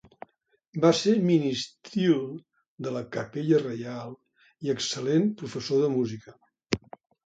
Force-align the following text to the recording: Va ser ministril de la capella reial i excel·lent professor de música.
Va 0.85 0.89
ser 0.99 1.13
ministril 1.31 2.17
de 2.87 2.95
la 2.97 3.05
capella 3.19 3.63
reial 3.69 4.19
i 4.67 4.77
excel·lent 4.79 5.33
professor 5.45 5.89
de 5.89 5.97
música. 5.99 6.39